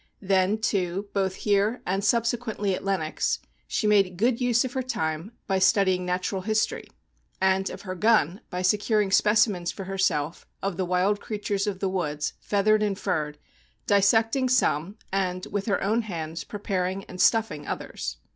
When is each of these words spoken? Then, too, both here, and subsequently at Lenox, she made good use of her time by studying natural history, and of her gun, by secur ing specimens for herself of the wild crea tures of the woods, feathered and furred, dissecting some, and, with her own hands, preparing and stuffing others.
Then, 0.23 0.57
too, 0.57 1.09
both 1.13 1.35
here, 1.35 1.83
and 1.85 2.03
subsequently 2.03 2.73
at 2.73 2.83
Lenox, 2.83 3.37
she 3.67 3.85
made 3.85 4.17
good 4.17 4.41
use 4.41 4.65
of 4.65 4.73
her 4.73 4.81
time 4.81 5.31
by 5.45 5.59
studying 5.59 6.07
natural 6.07 6.41
history, 6.41 6.87
and 7.39 7.69
of 7.69 7.83
her 7.83 7.93
gun, 7.93 8.41
by 8.49 8.63
secur 8.63 9.03
ing 9.03 9.11
specimens 9.11 9.71
for 9.71 9.83
herself 9.83 10.47
of 10.59 10.75
the 10.75 10.85
wild 10.85 11.19
crea 11.21 11.37
tures 11.37 11.67
of 11.67 11.81
the 11.81 11.87
woods, 11.87 12.33
feathered 12.39 12.81
and 12.81 12.97
furred, 12.97 13.37
dissecting 13.85 14.49
some, 14.49 14.97
and, 15.13 15.45
with 15.51 15.67
her 15.67 15.83
own 15.83 16.01
hands, 16.01 16.43
preparing 16.45 17.03
and 17.03 17.21
stuffing 17.21 17.67
others. 17.67 18.17